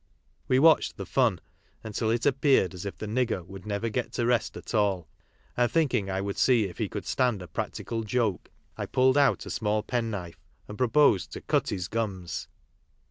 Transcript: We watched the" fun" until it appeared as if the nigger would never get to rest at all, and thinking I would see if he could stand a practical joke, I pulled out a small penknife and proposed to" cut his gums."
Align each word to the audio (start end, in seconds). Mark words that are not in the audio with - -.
We 0.47 0.57
watched 0.57 0.97
the" 0.97 1.05
fun" 1.19 1.39
until 1.83 2.09
it 2.09 2.25
appeared 2.25 2.73
as 2.73 2.87
if 2.87 2.97
the 2.97 3.05
nigger 3.05 3.45
would 3.45 3.67
never 3.67 3.87
get 3.87 4.11
to 4.13 4.25
rest 4.25 4.57
at 4.57 4.73
all, 4.73 5.07
and 5.55 5.71
thinking 5.71 6.09
I 6.09 6.21
would 6.21 6.39
see 6.39 6.63
if 6.63 6.79
he 6.79 6.89
could 6.89 7.05
stand 7.05 7.39
a 7.43 7.47
practical 7.47 8.01
joke, 8.01 8.49
I 8.79 8.87
pulled 8.87 9.15
out 9.15 9.45
a 9.45 9.51
small 9.51 9.83
penknife 9.83 10.41
and 10.67 10.75
proposed 10.75 11.31
to" 11.33 11.41
cut 11.41 11.69
his 11.69 11.87
gums." 11.87 12.47